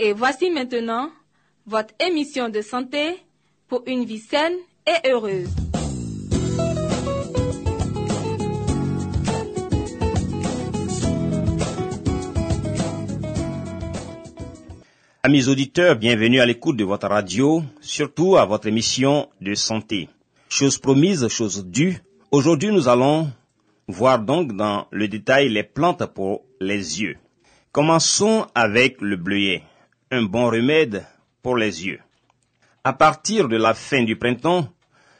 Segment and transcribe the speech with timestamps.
[0.00, 1.10] Et voici maintenant
[1.66, 3.16] votre émission de santé
[3.66, 4.54] pour une vie saine
[4.86, 5.48] et heureuse.
[15.24, 20.08] Amis auditeurs, bienvenue à l'écoute de votre radio, surtout à votre émission de santé.
[20.48, 21.98] Chose promise, chose due.
[22.30, 23.32] Aujourd'hui, nous allons
[23.88, 27.16] voir donc dans le détail les plantes pour les yeux.
[27.72, 29.62] Commençons avec le bleuet,
[30.10, 31.04] un bon remède
[31.42, 32.00] pour les yeux.
[32.84, 34.68] À partir de la fin du printemps,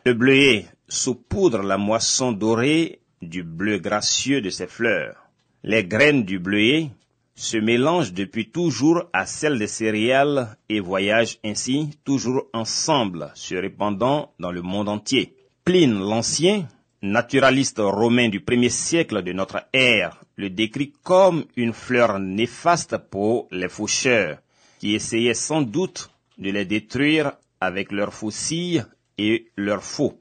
[0.04, 5.16] le bleuet saupoudre la moisson dorée du bleu gracieux de ses fleurs.
[5.62, 6.90] Les graines du bleuet
[7.34, 14.32] se mélangent depuis toujours à celles des céréales et voyagent ainsi toujours ensemble, se répandant
[14.38, 15.34] dans le monde entier.
[15.64, 16.66] Pline l'Ancien,
[17.02, 23.48] naturaliste romain du premier siècle de notre ère, le décrit comme une fleur néfaste pour
[23.50, 24.38] les faucheurs,
[24.78, 28.84] qui essayaient sans doute de les détruire avec leurs faucilles
[29.18, 30.16] et leurs faux.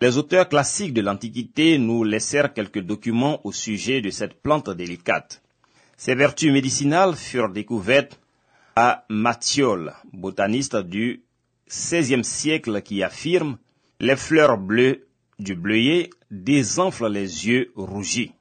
[0.00, 5.42] Les auteurs classiques de l'Antiquité nous laissèrent quelques documents au sujet de cette plante délicate.
[5.96, 8.18] Ses vertus médicinales furent découvertes
[8.74, 11.22] à Mathiol, botaniste du
[11.68, 13.56] XVIe siècle qui affirme
[14.00, 15.06] les fleurs bleues
[15.38, 18.32] du bleuet désenflent les yeux rougis.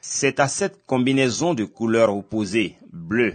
[0.00, 3.34] C'est à cette combinaison de couleurs opposées, bleu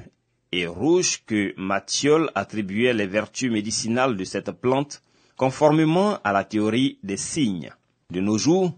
[0.54, 5.02] et rouge, que Mathiol attribuait les vertus médicinales de cette plante,
[5.36, 7.72] conformément à la théorie des signes.
[8.12, 8.72] De nos jours,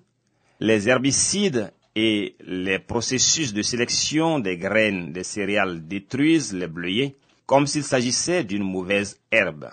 [0.60, 7.16] les herbicides et les processus de sélection des graines des céréales détruisent les bleuets
[7.46, 9.70] comme s'il s'agissait d'une mauvaise herbe.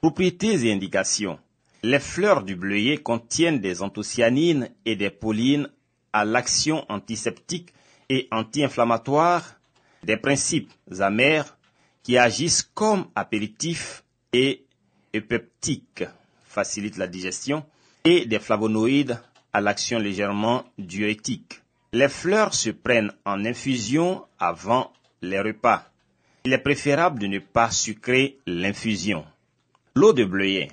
[0.00, 1.38] Propriétés et indications.
[1.82, 5.68] Les fleurs du bleuet contiennent des anthocyanines et des paulines
[6.12, 7.72] à l'action antiseptique
[8.08, 9.57] et anti-inflammatoire,
[10.02, 11.56] des principes amers
[12.02, 14.64] qui agissent comme apéritifs et
[15.14, 16.04] eupeptiques,
[16.44, 17.64] facilitent la digestion,
[18.04, 19.20] et des flavonoïdes
[19.52, 21.60] à l'action légèrement diurétique.
[21.92, 24.92] Les fleurs se prennent en infusion avant
[25.22, 25.90] les repas.
[26.44, 29.24] Il est préférable de ne pas sucrer l'infusion.
[29.94, 30.68] L'eau de bleuet.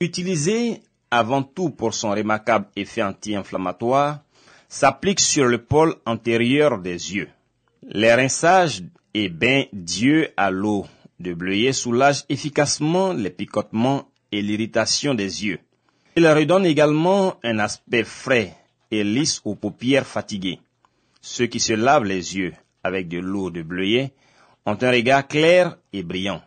[0.00, 4.20] Utilisée avant tout pour son remarquable effet anti-inflammatoire,
[4.68, 7.28] s'applique sur le pôle antérieur des yeux.
[7.88, 10.86] Les rinçages et bains d'yeux à l'eau
[11.20, 15.58] de bleuet soulagent efficacement les picotements et l'irritation des yeux.
[16.16, 18.56] Il redonne également un aspect frais
[18.90, 20.60] et lisse aux paupières fatiguées.
[21.20, 24.12] Ceux qui se lavent les yeux avec de l'eau de bleuet
[24.64, 26.42] ont un regard clair et brillant.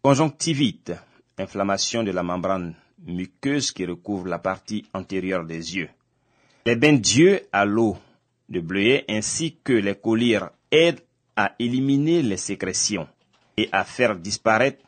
[0.00, 0.92] Conjonctivite,
[1.38, 2.74] inflammation de la membrane
[3.06, 5.90] muqueuse qui recouvre la partie antérieure des yeux.
[6.64, 7.98] Les bains d'yeux à l'eau
[8.48, 11.04] de bleuet ainsi que les collyres aident
[11.36, 13.06] à éliminer les sécrétions
[13.56, 14.82] et à faire disparaître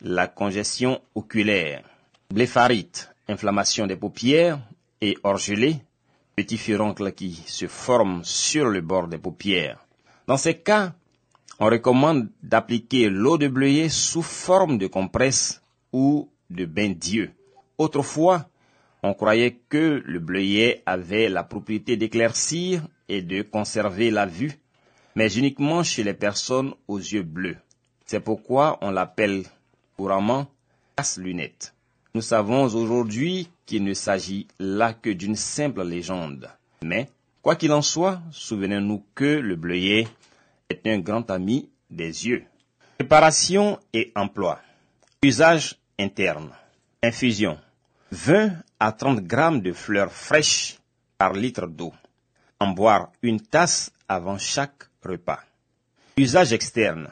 [0.00, 1.82] la congestion oculaire.
[2.30, 4.60] Blépharite, inflammation des paupières
[5.00, 5.76] et orgelée,
[6.36, 9.84] petit furoncle qui se forme sur le bord des paupières.
[10.26, 10.94] Dans ces cas,
[11.60, 15.62] on recommande d'appliquer l'eau de bleuet sous forme de compresse
[15.92, 17.30] ou de bain d'yeux.
[17.78, 18.48] Autrefois,
[19.02, 24.58] on croyait que le bleuet avait la propriété d'éclaircir et de conserver la vue,
[25.14, 27.56] mais uniquement chez les personnes aux yeux bleus.
[28.06, 29.44] C'est pourquoi on l'appelle
[29.96, 30.46] couramment
[30.96, 31.74] casse-lunette.
[32.14, 36.48] Nous savons aujourd'hui qu'il ne s'agit là que d'une simple légende.
[36.82, 37.08] Mais,
[37.42, 40.06] quoi qu'il en soit, souvenez-nous que le bleuet
[40.68, 42.44] est un grand ami des yeux.
[42.98, 44.60] Préparation et emploi.
[45.22, 46.50] Usage interne.
[47.02, 47.58] Infusion.
[48.12, 50.78] 20 à 30 grammes de fleurs fraîches
[51.18, 51.92] par litre d'eau.
[52.60, 54.84] En boire une tasse avant chaque
[56.16, 57.08] Usage externe.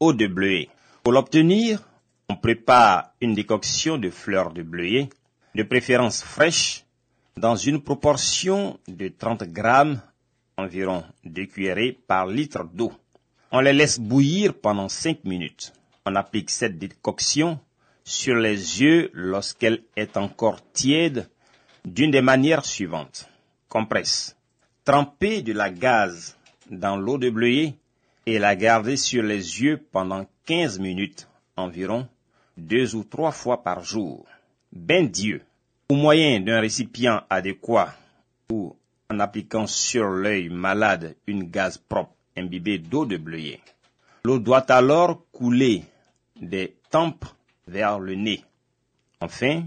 [0.00, 0.68] Eau de bleuet.
[1.02, 1.80] Pour l'obtenir,
[2.28, 5.08] on prépare une décoction de fleurs de bleuet,
[5.54, 6.84] de préférence fraîche,
[7.36, 10.00] dans une proportion de 30 grammes,
[10.56, 12.92] environ 2 cuillerées par litre d'eau.
[13.50, 15.72] On les laisse bouillir pendant 5 minutes.
[16.06, 17.60] On applique cette décoction
[18.04, 21.28] sur les yeux lorsqu'elle est encore tiède
[21.84, 23.28] d'une des manières suivantes.
[23.68, 24.36] Compresse.
[24.84, 26.37] Tremper de la gaze
[26.70, 27.74] dans l'eau de bleuet
[28.26, 32.08] et la garder sur les yeux pendant 15 minutes environ,
[32.56, 34.26] deux ou trois fois par jour.
[34.72, 35.42] Ben Dieu,
[35.88, 37.94] au moyen d'un récipient adéquat
[38.50, 38.76] ou
[39.10, 43.60] en appliquant sur l'œil malade une gaze propre imbibée d'eau de bleuet.
[44.24, 45.84] L'eau doit alors couler
[46.40, 47.24] des tempes
[47.66, 48.44] vers le nez.
[49.20, 49.64] Enfin,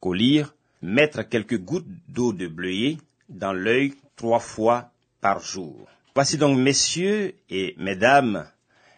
[0.00, 4.90] collir, mettre quelques gouttes d'eau de bleuet dans l'œil trois fois
[5.20, 5.88] par jour.
[6.14, 8.46] Voici donc, messieurs et mesdames,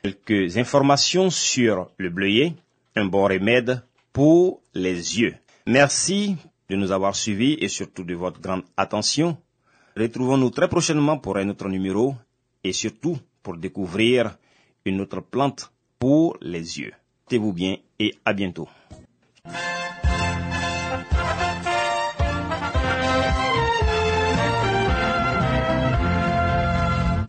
[0.02, 2.54] quelques informations sur le bleuet,
[2.96, 3.82] un bon remède
[4.12, 5.34] pour les yeux.
[5.66, 6.36] Merci
[6.68, 9.36] de nous avoir suivis et surtout de votre grande attention.
[9.96, 12.16] Retrouvons-nous très prochainement pour un autre numéro
[12.64, 14.36] et surtout pour découvrir
[14.84, 15.70] une autre plante
[16.00, 16.92] pour les yeux.
[17.28, 18.68] Tenez-vous bien et à bientôt.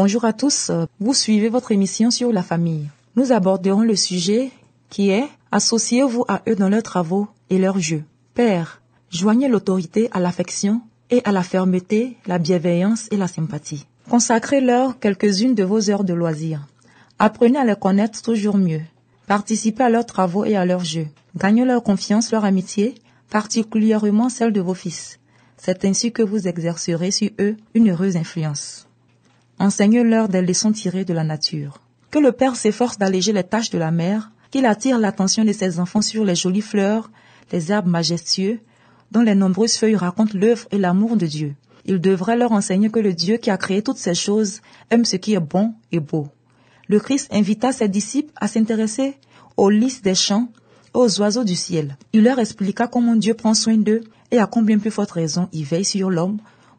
[0.00, 2.88] Bonjour à tous, vous suivez votre émission sur la famille.
[3.16, 4.52] Nous aborderons le sujet
[4.90, 8.04] qui est Associez-vous à eux dans leurs travaux et leurs jeux.
[8.32, 8.80] Père,
[9.10, 13.86] joignez l'autorité à l'affection et à la fermeté, la bienveillance et la sympathie.
[14.08, 16.68] Consacrez-leur quelques-unes de vos heures de loisirs.
[17.18, 18.82] Apprenez à les connaître toujours mieux.
[19.26, 21.08] Participez à leurs travaux et à leurs jeux.
[21.36, 22.94] Gagnez leur confiance, leur amitié,
[23.30, 25.18] particulièrement celle de vos fils.
[25.56, 28.87] C'est ainsi que vous exercerez sur eux une heureuse influence.
[29.58, 31.80] Enseigne-leur des leçons tirées de la nature.
[32.10, 35.80] Que le Père s'efforce d'alléger les tâches de la mère, qu'il attire l'attention de ses
[35.80, 37.10] enfants sur les jolies fleurs,
[37.52, 38.60] les arbres majestueux,
[39.10, 41.54] dont les nombreuses feuilles racontent l'œuvre et l'amour de Dieu.
[41.84, 44.60] Il devrait leur enseigner que le Dieu qui a créé toutes ces choses
[44.90, 46.28] aime ce qui est bon et beau.
[46.86, 49.16] Le Christ invita ses disciples à s'intéresser
[49.56, 50.48] aux lys des champs
[50.94, 51.96] aux oiseaux du ciel.
[52.12, 54.00] Il leur expliqua comment Dieu prend soin d'eux
[54.30, 56.38] et à combien plus forte raison il veille sur l'homme,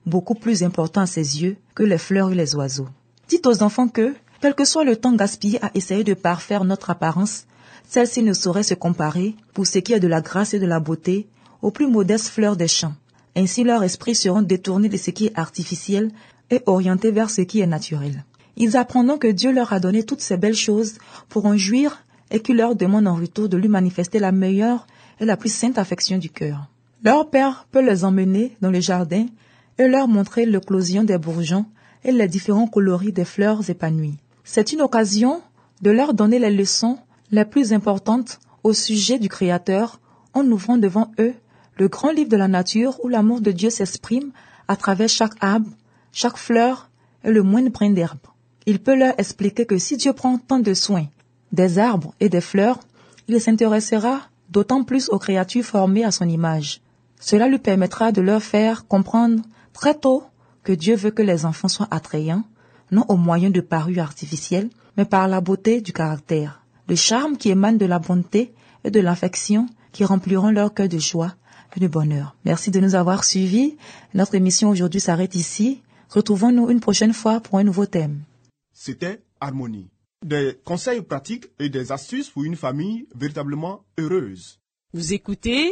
[0.10, 2.90] beaucoup plus important à ses yeux que les fleurs et les oiseaux.
[3.30, 6.90] Dites aux enfants que, quel que soit le temps gaspillé à essayer de parfaire notre
[6.90, 7.46] apparence,
[7.88, 10.80] celle-ci ne saurait se comparer, pour ce qui est de la grâce et de la
[10.80, 11.28] beauté,
[11.62, 12.96] aux plus modestes fleurs des champs.
[13.36, 16.12] Ainsi leurs esprits seront détournés de ce qui est artificiel
[16.50, 18.26] et orientés vers ce qui est naturel.
[18.58, 20.96] Ils apprendront que Dieu leur a donné toutes ces belles choses
[21.30, 24.86] pour en jouir et qu'il leur demande en retour de lui manifester la meilleure
[25.20, 26.68] et la plus sainte affection du cœur.
[27.04, 29.28] Leur père peut les emmener dans le jardin
[29.80, 31.66] et leur montrer l'éclosion des bourgeons
[32.04, 34.18] et les différents coloris des fleurs épanouies.
[34.44, 35.42] C'est une occasion
[35.82, 37.00] de leur donner les leçons
[37.32, 40.00] les plus importantes au sujet du Créateur
[40.34, 41.34] en ouvrant devant eux
[41.78, 44.32] le grand livre de la nature où l'amour de Dieu s'exprime
[44.68, 45.70] à travers chaque arbre,
[46.12, 46.90] chaque fleur
[47.24, 48.20] et le moindre brin d'herbe.
[48.66, 51.06] Il peut leur expliquer que si Dieu prend tant de soin
[51.54, 52.80] des arbres et des fleurs,
[53.30, 56.82] il s'intéressera d'autant plus aux créatures formées à son image.
[57.20, 59.42] Cela lui permettra de leur faire comprendre
[59.80, 60.24] très tôt
[60.66, 62.44] que Dieu veut que les enfants soient attrayants,
[62.92, 67.50] non au moyen de parures artificielles, mais par la beauté du caractère, le charme qui
[67.50, 71.34] émane de la bonté et de l'affection qui rempliront leur cœur de joie
[71.78, 72.36] et de bonheur.
[72.44, 73.78] Merci de nous avoir suivis.
[74.14, 75.82] Notre émission aujourd'hui s'arrête ici.
[76.10, 78.24] Retrouvons-nous une prochaine fois pour un nouveau thème.
[78.74, 79.90] C'était Harmonie.
[80.26, 84.60] Des conseils pratiques et des astuces pour une famille véritablement heureuse.
[84.94, 85.72] Vous écoutez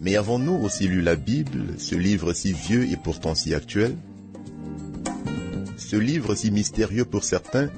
[0.00, 3.96] Mais avons-nous aussi lu la Bible, ce livre si vieux et pourtant si actuel?
[5.76, 7.68] Ce livre si mystérieux pour certains,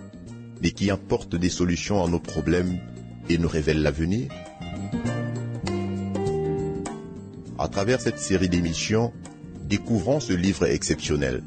[0.63, 2.79] mais qui apporte des solutions à nos problèmes
[3.31, 4.29] et nous révèle l'avenir?
[7.59, 9.13] À travers cette série d'émissions,
[9.67, 11.43] découvrons ce livre exceptionnel.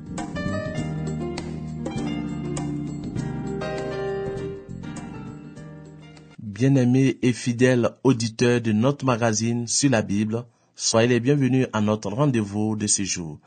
[6.39, 10.46] Bien-aimés et fidèles auditeurs de notre magazine sur la Bible,
[10.83, 13.39] soyez les bienvenus à notre rendez-vous de ce jour.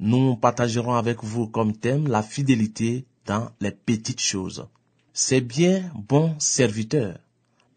[0.00, 4.68] Nous partagerons avec vous comme thème la fidélité dans les petites choses.
[5.14, 7.16] C'est bien, bon serviteur,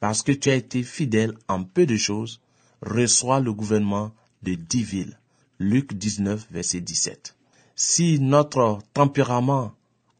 [0.02, 2.42] parce que tu as été fidèle en peu de choses,
[2.82, 4.12] reçois le gouvernement
[4.44, 5.18] de dix villes.
[5.58, 7.34] Luc 19, verset 17.
[7.78, 9.72] Si notre tempérament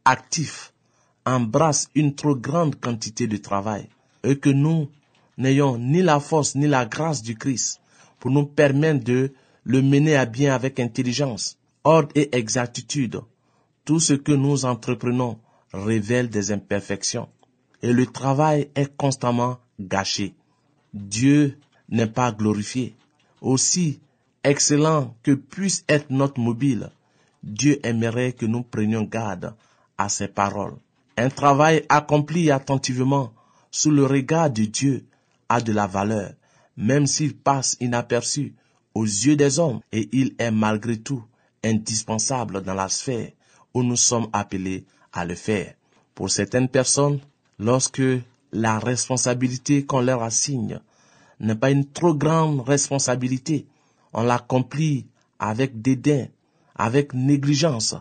[0.06, 0.72] actif
[1.26, 3.86] embrasse une trop grande quantité de travail
[4.24, 4.88] et que nous
[5.36, 7.82] n'ayons ni la force ni la grâce du Christ
[8.18, 9.32] pour nous permettre de
[9.64, 13.20] le mener à bien avec intelligence, ordre et exactitude,
[13.84, 15.38] tout ce que nous entreprenons
[15.72, 17.28] révèle des imperfections
[17.82, 20.34] et le travail est constamment gâché.
[20.92, 21.58] Dieu
[21.88, 22.96] n'est pas glorifié.
[23.40, 24.00] Aussi
[24.42, 26.90] excellent que puisse être notre mobile,
[27.42, 29.54] Dieu aimerait que nous prenions garde
[29.96, 30.76] à ses paroles.
[31.16, 33.32] Un travail accompli attentivement
[33.70, 35.04] sous le regard de Dieu
[35.48, 36.32] a de la valeur,
[36.78, 38.54] même s'il passe inaperçu
[38.94, 41.24] aux yeux des hommes, et il est malgré tout
[41.64, 43.32] indispensable dans la sphère
[43.74, 45.74] où nous sommes appelés à le faire.
[46.14, 47.18] Pour certaines personnes,
[47.58, 48.02] lorsque
[48.52, 50.80] la responsabilité qu'on leur assigne
[51.40, 53.66] n'est pas une trop grande responsabilité,
[54.12, 55.06] on l'accomplit
[55.40, 56.26] avec dédain,
[56.76, 57.96] avec négligence.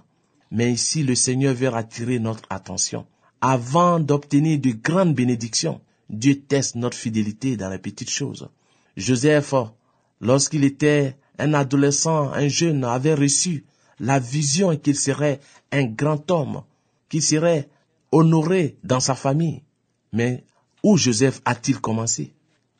[0.52, 3.08] Mais ici, le Seigneur veut attirer notre attention.
[3.42, 8.50] Avant d'obtenir de grandes bénédictions, Dieu teste notre fidélité dans les petites choses.
[8.98, 9.54] Joseph,
[10.20, 13.63] lorsqu'il était un adolescent, un jeune, avait reçu
[14.00, 15.39] la vision qu'il serait
[15.72, 16.63] un grand homme,
[17.08, 17.70] qu'il serait
[18.12, 19.62] honoré dans sa famille.
[20.13, 20.44] Mais
[20.84, 22.34] où Joseph a-t-il commencé?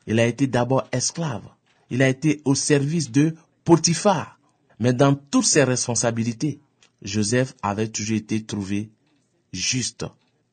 [0.08, 1.44] Il a été d'abord esclave.
[1.90, 4.38] Il a été au service de Potiphar.
[4.80, 6.60] Mais dans toutes ses responsabilités,
[7.02, 8.90] Joseph avait toujours été trouvé
[9.52, 10.04] juste,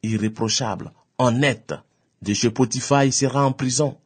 [0.03, 1.73] irréprochable, honnête.
[2.21, 3.97] De chez Potiphar, il sera en prison.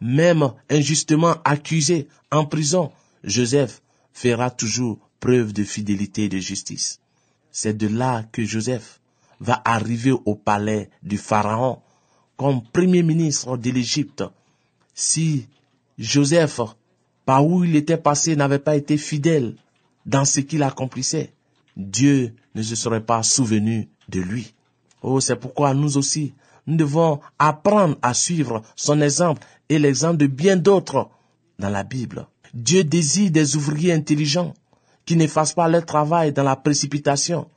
[0.00, 2.92] Même injustement accusé en prison,
[3.24, 7.00] Joseph fera toujours preuve de fidélité et de justice.
[7.50, 9.00] C'est de là que Joseph
[9.40, 11.80] va arriver au palais du Pharaon
[12.36, 14.22] comme premier ministre de l'Égypte.
[14.94, 15.48] Si
[15.98, 16.60] Joseph,
[17.24, 19.56] par où il était passé, n'avait pas été fidèle
[20.06, 21.32] dans ce qu'il accomplissait,
[21.76, 24.54] Dieu ne se serait pas souvenu de lui.
[25.02, 26.32] Oh, c'est pourquoi nous aussi,
[26.66, 31.10] nous devons apprendre à suivre son exemple et l'exemple de bien d'autres
[31.58, 32.26] dans la Bible.
[32.54, 34.54] Dieu désire des ouvriers intelligents
[35.04, 37.48] qui ne fassent pas leur travail dans la précipitation,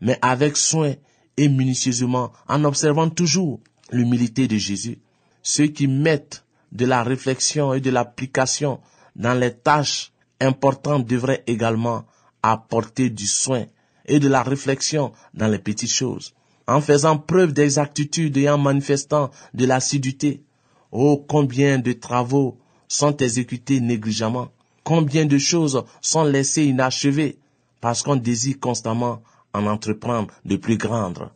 [0.00, 0.94] mais avec soin
[1.36, 3.60] et minutieusement, en observant toujours
[3.90, 4.98] l'humilité de Jésus.
[5.42, 8.80] Ceux qui mettent de la réflexion et de l'application
[9.16, 12.04] dans les tâches importantes devraient également
[12.42, 13.64] apporter du soin
[14.06, 16.34] et de la réflexion dans les petites choses,
[16.66, 20.42] en faisant preuve d'exactitude et en manifestant de l'assiduité.
[20.90, 22.56] Oh, combien de travaux
[22.88, 24.48] sont exécutés négligemment,
[24.84, 27.36] combien de choses sont laissées inachevées,
[27.80, 29.20] parce qu'on désire constamment
[29.52, 31.28] en entreprendre de plus grandes.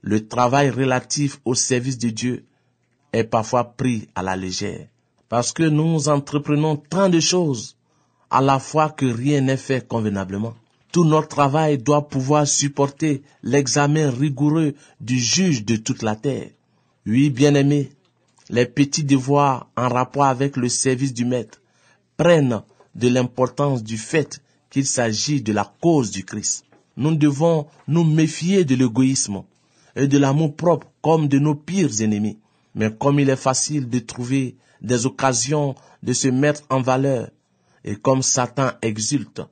[0.00, 2.44] Le travail relatif au service de Dieu
[3.12, 4.86] est parfois pris à la légère,
[5.28, 7.76] parce que nous entreprenons tant de choses
[8.30, 10.54] à la fois que rien n'est fait convenablement.
[10.92, 16.50] Tout notre travail doit pouvoir supporter l'examen rigoureux du juge de toute la terre.
[17.06, 17.90] Oui, bien-aimés,
[18.50, 21.60] les petits devoirs en rapport avec le service du maître
[22.16, 22.62] prennent
[22.94, 26.64] de l'importance du fait qu'il s'agit de la cause du Christ.
[26.96, 29.42] Nous devons nous méfier de l'égoïsme
[29.94, 32.38] et de l'amour propre comme de nos pires ennemis.
[32.74, 37.30] Mais comme il est facile de trouver des occasions de se mettre en valeur,
[37.84, 39.42] et comme Satan exulte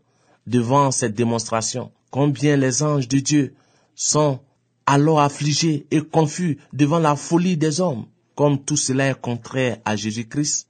[0.46, 3.54] devant cette démonstration, combien les anges de Dieu
[3.94, 4.40] sont
[4.86, 9.96] alors affligés et confus devant la folie des hommes, comme tout cela est contraire à
[9.96, 10.68] Jésus-Christ,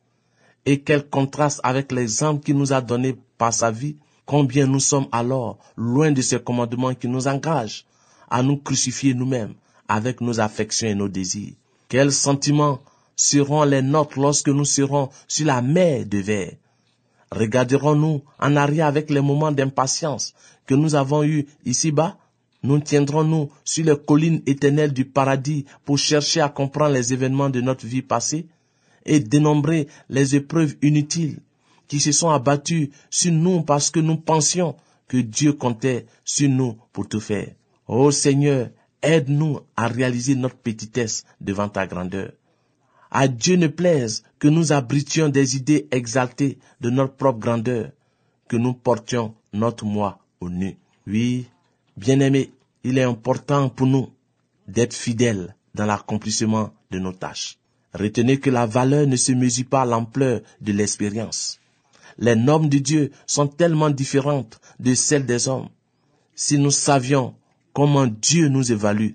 [0.64, 5.08] et quel contraste avec l'exemple qu'il nous a donné par sa vie, combien nous sommes
[5.12, 7.84] alors loin de ces commandements qui nous engagent
[8.30, 9.54] à nous crucifier nous-mêmes
[9.88, 11.52] avec nos affections et nos désirs.
[11.88, 12.80] Quels sentiments
[13.14, 16.54] seront les nôtres lorsque nous serons sur la mer de verre?
[17.30, 20.34] Regarderons-nous en arrière avec les moments d'impatience
[20.66, 22.16] que nous avons eus ici-bas?
[22.66, 27.60] Nous tiendrons-nous sur les collines éternelles du paradis pour chercher à comprendre les événements de
[27.60, 28.48] notre vie passée
[29.04, 31.38] et dénombrer les épreuves inutiles
[31.86, 34.74] qui se sont abattues sur nous parce que nous pensions
[35.06, 37.52] que Dieu comptait sur nous pour tout faire.
[37.86, 38.70] Ô Seigneur,
[39.00, 42.32] aide-nous à réaliser notre petitesse devant ta grandeur.
[43.12, 47.92] À Dieu ne plaise que nous abritions des idées exaltées de notre propre grandeur,
[48.48, 50.76] que nous portions notre moi au nu.
[51.06, 51.46] Oui,
[51.96, 52.50] bien-aimés,
[52.88, 54.10] il est important pour nous
[54.68, 57.58] d'être fidèles dans l'accomplissement de nos tâches.
[57.92, 61.58] Retenez que la valeur ne se mesure pas à l'ampleur de l'expérience.
[62.16, 65.68] Les normes de Dieu sont tellement différentes de celles des hommes.
[66.36, 67.34] Si nous savions
[67.72, 69.14] comment Dieu nous évalue,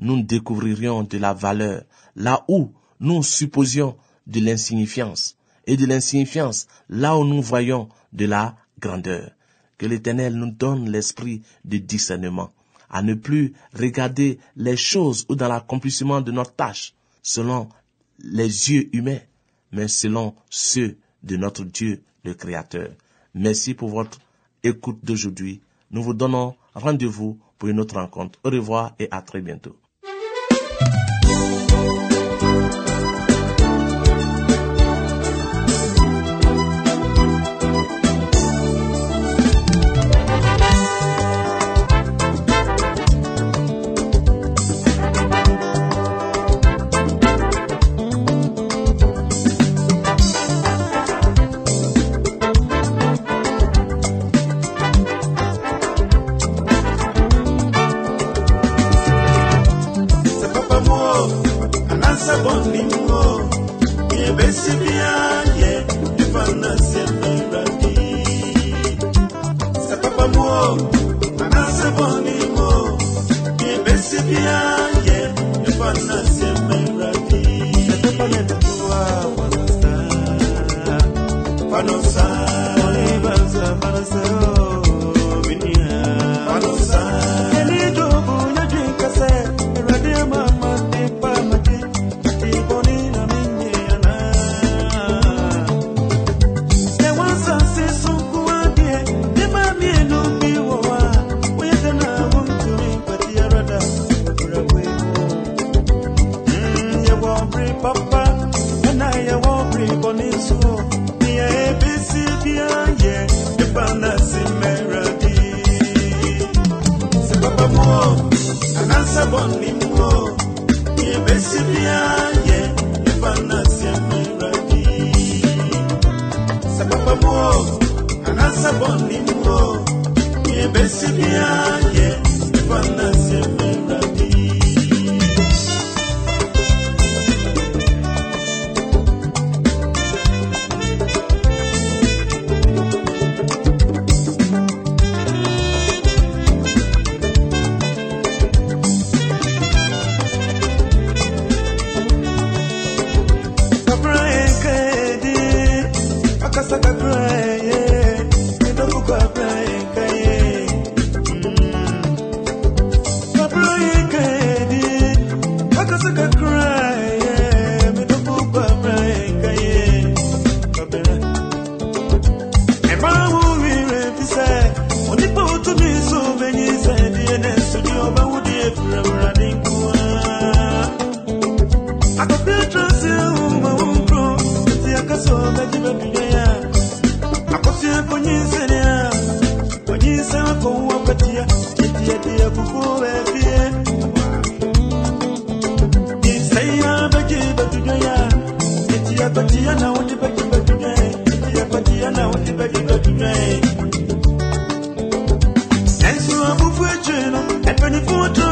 [0.00, 1.84] nous découvririons de la valeur
[2.16, 5.36] là où nous supposions de l'insignifiance
[5.68, 9.30] et de l'insignifiance là où nous voyons de la grandeur.
[9.78, 12.50] Que l'Éternel nous donne l'esprit de discernement,
[12.90, 17.68] à ne plus regarder les choses ou dans l'accomplissement de notre tâche selon
[18.18, 19.20] les yeux humains,
[19.72, 22.90] mais selon ceux de notre Dieu le Créateur.
[23.34, 24.18] Merci pour votre
[24.62, 25.60] écoute d'aujourd'hui.
[25.90, 28.38] Nous vous donnons rendez-vous pour une autre rencontre.
[28.44, 29.76] Au revoir et à très bientôt.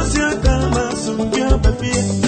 [0.06, 2.25] Mas eu tava, sou que eu bebi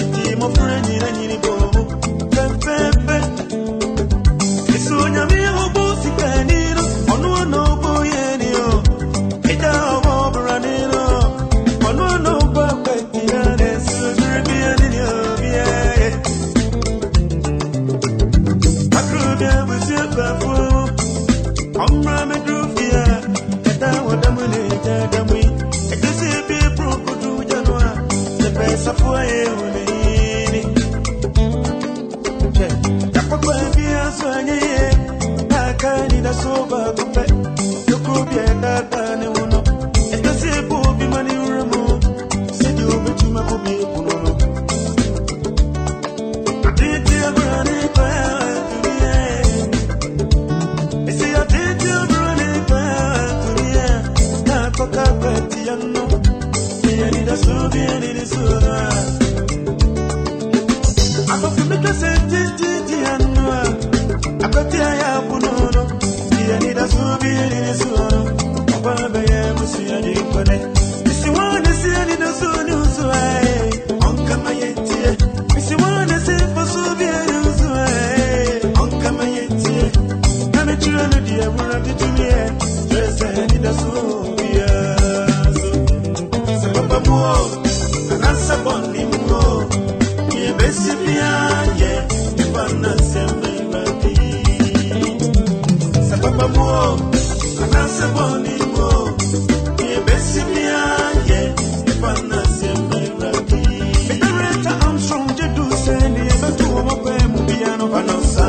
[107.99, 108.48] Si